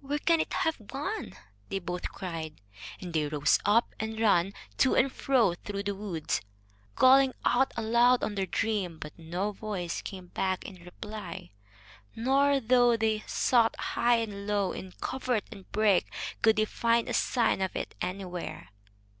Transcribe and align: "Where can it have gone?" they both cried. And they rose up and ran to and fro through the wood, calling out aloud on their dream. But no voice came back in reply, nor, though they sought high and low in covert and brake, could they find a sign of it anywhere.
"Where 0.00 0.18
can 0.18 0.40
it 0.40 0.52
have 0.52 0.88
gone?" 0.88 1.34
they 1.68 1.78
both 1.78 2.10
cried. 2.10 2.60
And 3.00 3.12
they 3.12 3.28
rose 3.28 3.60
up 3.64 3.94
and 4.00 4.18
ran 4.18 4.52
to 4.78 4.96
and 4.96 5.12
fro 5.12 5.54
through 5.54 5.84
the 5.84 5.94
wood, 5.94 6.40
calling 6.96 7.34
out 7.44 7.72
aloud 7.76 8.24
on 8.24 8.34
their 8.34 8.46
dream. 8.46 8.98
But 8.98 9.16
no 9.16 9.52
voice 9.52 10.02
came 10.02 10.26
back 10.26 10.64
in 10.64 10.82
reply, 10.84 11.52
nor, 12.16 12.58
though 12.58 12.96
they 12.96 13.22
sought 13.28 13.76
high 13.78 14.16
and 14.16 14.48
low 14.48 14.72
in 14.72 14.90
covert 15.00 15.44
and 15.52 15.70
brake, 15.70 16.12
could 16.42 16.56
they 16.56 16.64
find 16.64 17.08
a 17.08 17.14
sign 17.14 17.60
of 17.60 17.76
it 17.76 17.94
anywhere. 18.00 18.70